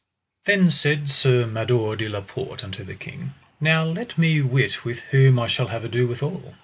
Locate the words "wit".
4.41-4.83